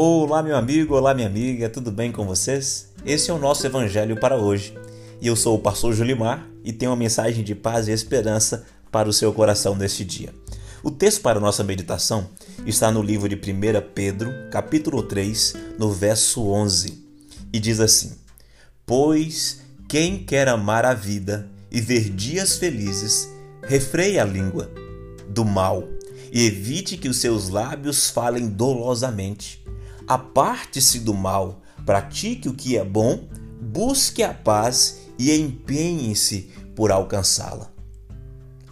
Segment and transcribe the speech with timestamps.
[0.00, 2.86] Olá, meu amigo, olá, minha amiga, tudo bem com vocês?
[3.04, 4.72] Esse é o nosso evangelho para hoje.
[5.20, 9.08] E eu sou o pastor Julimar e tenho uma mensagem de paz e esperança para
[9.08, 10.32] o seu coração neste dia.
[10.84, 12.28] O texto para nossa meditação
[12.64, 13.40] está no livro de 1
[13.92, 17.04] Pedro, capítulo 3, no verso 11,
[17.52, 18.12] e diz assim:
[18.86, 23.28] Pois quem quer amar a vida e ver dias felizes,
[23.64, 24.70] refreie a língua
[25.28, 25.82] do mal
[26.32, 29.66] e evite que os seus lábios falem dolosamente.
[30.08, 33.28] Aparte-se do mal, pratique o que é bom,
[33.60, 37.70] busque a paz e empenhe-se por alcançá-la.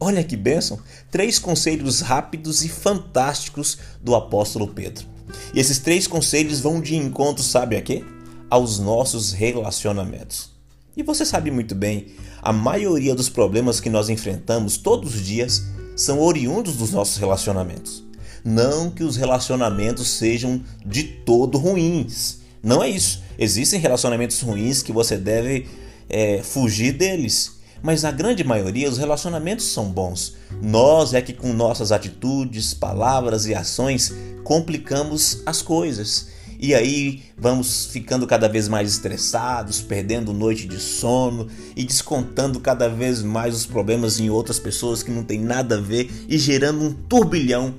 [0.00, 0.78] Olha que bênção!
[1.10, 5.06] Três conselhos rápidos e fantásticos do apóstolo Pedro.
[5.52, 8.02] E esses três conselhos vão de encontro, sabe a quê?
[8.48, 10.50] Aos nossos relacionamentos.
[10.96, 15.66] E você sabe muito bem, a maioria dos problemas que nós enfrentamos todos os dias
[15.94, 18.07] são oriundos dos nossos relacionamentos.
[18.44, 22.38] Não que os relacionamentos sejam de todo ruins.
[22.62, 23.22] Não é isso.
[23.38, 25.66] Existem relacionamentos ruins que você deve
[26.08, 27.58] é, fugir deles.
[27.82, 30.34] Mas a grande maioria, os relacionamentos são bons.
[30.60, 36.28] Nós é que com nossas atitudes, palavras e ações complicamos as coisas.
[36.60, 42.88] E aí vamos ficando cada vez mais estressados, perdendo noite de sono e descontando cada
[42.88, 46.82] vez mais os problemas em outras pessoas que não tem nada a ver e gerando
[46.82, 47.76] um turbilhão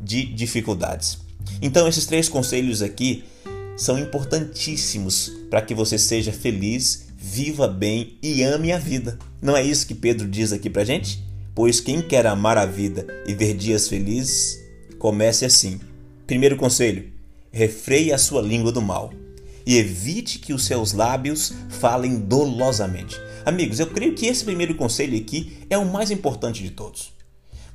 [0.00, 1.18] de dificuldades.
[1.60, 3.24] Então esses três conselhos aqui
[3.76, 9.18] são importantíssimos para que você seja feliz, viva bem e ame a vida.
[9.40, 11.22] Não é isso que Pedro diz aqui pra gente?
[11.54, 14.58] Pois quem quer amar a vida e ver dias felizes,
[14.98, 15.80] comece assim.
[16.26, 17.10] Primeiro conselho:
[17.50, 19.12] refreie a sua língua do mal
[19.66, 23.16] e evite que os seus lábios falem dolosamente.
[23.44, 27.12] Amigos, eu creio que esse primeiro conselho aqui é o mais importante de todos.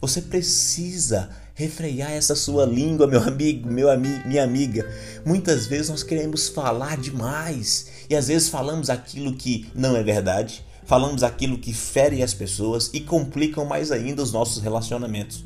[0.02, 4.88] Você precisa refrear essa sua língua, meu amigo, meu ami minha amiga.
[5.26, 10.64] Muitas vezes nós queremos falar demais e às vezes falamos aquilo que não é verdade,
[10.86, 15.46] falamos aquilo que fere as pessoas e complicam mais ainda os nossos relacionamentos.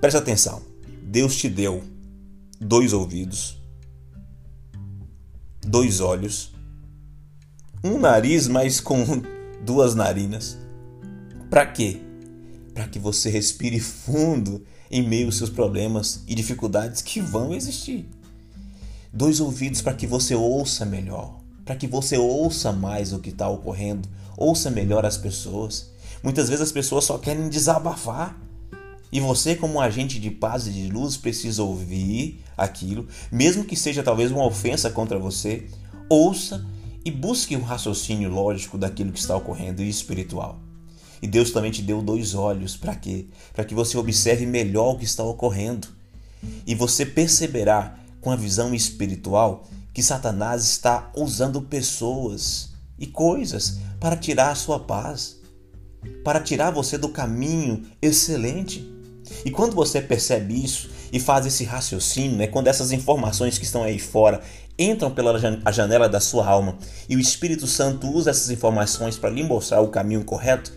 [0.00, 0.62] Presta atenção.
[1.02, 1.84] Deus te deu
[2.58, 3.58] dois ouvidos,
[5.60, 6.50] dois olhos,
[7.84, 9.04] um nariz, mas com
[9.62, 10.56] duas narinas.
[11.50, 12.00] Para quê?
[12.74, 18.08] Para que você respire fundo em meio aos seus problemas e dificuldades que vão existir.
[19.12, 23.48] Dois ouvidos para que você ouça melhor, para que você ouça mais o que está
[23.48, 25.90] ocorrendo, ouça melhor as pessoas.
[26.22, 28.38] Muitas vezes as pessoas só querem desabafar.
[29.10, 33.76] E você, como um agente de paz e de luz, precisa ouvir aquilo, mesmo que
[33.76, 35.66] seja talvez uma ofensa contra você,
[36.08, 36.64] ouça
[37.04, 40.58] e busque um raciocínio lógico daquilo que está ocorrendo e espiritual.
[41.22, 43.26] E Deus também te deu dois olhos para quê?
[43.54, 45.86] Para que você observe melhor o que está ocorrendo.
[46.66, 54.16] E você perceberá com a visão espiritual que Satanás está usando pessoas e coisas para
[54.16, 55.38] tirar a sua paz,
[56.24, 58.90] para tirar você do caminho excelente.
[59.44, 63.84] E quando você percebe isso e faz esse raciocínio, né, quando essas informações que estão
[63.84, 64.40] aí fora
[64.78, 65.38] entram pela
[65.70, 66.76] janela da sua alma
[67.08, 70.72] e o Espírito Santo usa essas informações para lhe mostrar o caminho correto,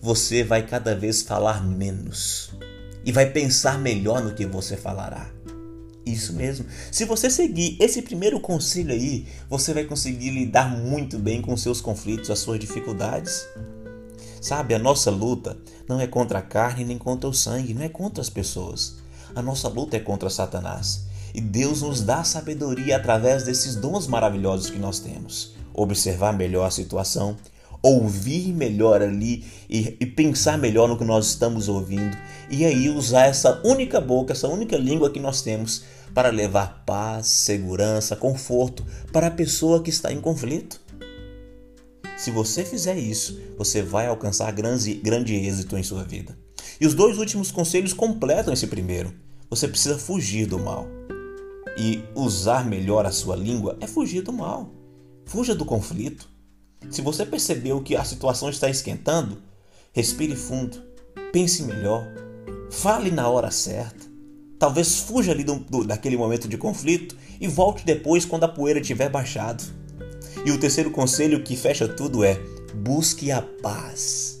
[0.00, 2.50] você vai cada vez falar menos
[3.04, 5.30] e vai pensar melhor no que você falará.
[6.04, 6.64] Isso mesmo.
[6.90, 11.80] Se você seguir esse primeiro conselho aí, você vai conseguir lidar muito bem com seus
[11.80, 13.46] conflitos, as suas dificuldades.
[14.40, 15.56] Sabe, a nossa luta
[15.88, 18.96] não é contra a carne nem contra o sangue, não é contra as pessoas.
[19.34, 21.06] A nossa luta é contra Satanás.
[21.34, 25.54] E Deus nos dá sabedoria através desses dons maravilhosos que nós temos.
[25.74, 27.36] Observar melhor a situação,
[27.82, 32.16] ouvir melhor ali e, e, pensar melhor no que nós estamos ouvindo.
[32.50, 35.84] E aí usar essa única boca, essa única língua que nós temos
[36.14, 40.80] para levar paz, segurança, conforto para a pessoa que está em conflito.
[42.16, 46.36] Se você fizer isso, você vai alcançar grande, grande êxito em sua vida.
[46.80, 49.12] E os dois últimos conselhos completam esse primeiro.
[49.48, 50.86] Você precisa fugir do mal.
[51.76, 54.72] E usar melhor a sua língua é fugir do mal.
[55.26, 56.28] Fuja do conflito.
[56.90, 59.42] Se você percebeu que a situação está esquentando,
[59.92, 60.82] respire fundo,
[61.32, 62.06] pense melhor,
[62.70, 64.06] fale na hora certa.
[64.58, 68.80] Talvez fuja ali do, do, daquele momento de conflito e volte depois quando a poeira
[68.80, 69.62] tiver baixado.
[70.44, 72.40] E o terceiro conselho que fecha tudo é:
[72.74, 74.40] busque a paz.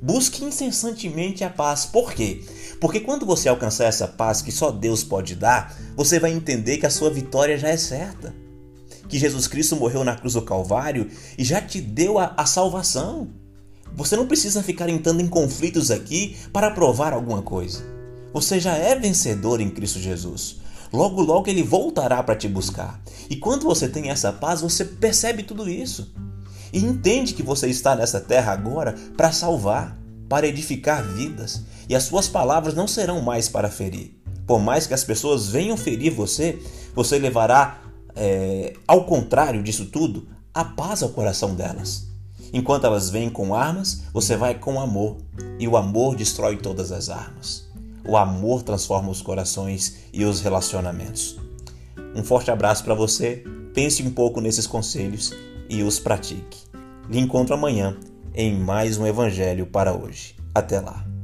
[0.00, 1.86] Busque incessantemente a paz.
[1.86, 2.44] Por quê?
[2.80, 6.86] Porque quando você alcançar essa paz que só Deus pode dar, você vai entender que
[6.86, 8.34] a sua vitória já é certa.
[9.08, 11.08] Que Jesus Cristo morreu na cruz do Calvário
[11.38, 13.28] e já te deu a, a salvação.
[13.94, 17.84] Você não precisa ficar entrando em conflitos aqui para provar alguma coisa.
[18.32, 20.56] Você já é vencedor em Cristo Jesus.
[20.92, 23.00] logo logo ele voltará para te buscar.
[23.30, 26.12] E quando você tem essa paz, você percebe tudo isso.
[26.72, 29.96] E entende que você está nessa terra agora para salvar,
[30.28, 31.62] para edificar vidas.
[31.88, 34.16] E as suas palavras não serão mais para ferir.
[34.46, 36.58] Por mais que as pessoas venham ferir você,
[36.94, 37.80] você levará,
[38.16, 42.06] é, ao contrário disso tudo, a paz ao coração delas.
[42.52, 45.18] Enquanto elas vêm com armas, você vai com amor.
[45.58, 47.66] E o amor destrói todas as armas.
[48.08, 51.38] O amor transforma os corações e os relacionamentos.
[52.14, 53.44] Um forte abraço para você.
[53.74, 55.34] Pense um pouco nesses conselhos
[55.68, 56.64] e os pratique.
[57.10, 57.96] Lhe encontro amanhã
[58.34, 60.34] em mais um Evangelho para hoje.
[60.54, 61.15] Até lá.